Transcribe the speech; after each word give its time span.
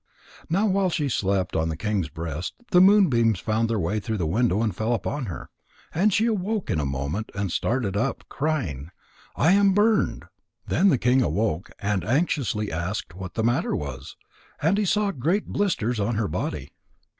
Now 0.49 0.65
while 0.65 0.89
she 0.89 1.07
slept 1.09 1.55
on 1.55 1.69
the 1.69 1.77
king's 1.77 2.09
breast, 2.09 2.55
the 2.71 2.81
moonbeams 2.81 3.39
found 3.39 3.69
their 3.69 3.77
way 3.77 3.99
through 3.99 4.17
the 4.17 4.25
window 4.25 4.63
and 4.63 4.75
fell 4.75 4.95
upon 4.95 5.27
her. 5.27 5.51
And 5.93 6.11
she 6.11 6.25
awoke 6.25 6.71
in 6.71 6.79
a 6.79 6.87
moment, 6.87 7.31
and 7.35 7.51
started 7.51 7.95
up, 7.95 8.23
crying 8.27 8.89
"I 9.35 9.51
am 9.51 9.73
burned!" 9.75 10.25
Then 10.65 10.89
the 10.89 10.97
king 10.97 11.21
awoke 11.21 11.69
and 11.77 12.03
anxiously 12.03 12.71
asked 12.71 13.13
what 13.13 13.35
the 13.35 13.43
matter 13.43 13.75
was, 13.75 14.15
and 14.59 14.79
he 14.79 14.85
saw 14.85 15.11
great 15.11 15.45
blisters 15.45 15.99
on 15.99 16.15
her 16.15 16.27
body. 16.27 16.71